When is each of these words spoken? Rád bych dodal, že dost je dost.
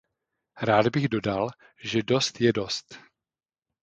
Rád 0.61 0.87
bych 0.87 1.07
dodal, 1.09 1.49
že 1.83 2.03
dost 2.03 2.41
je 2.41 2.53
dost. 2.53 2.99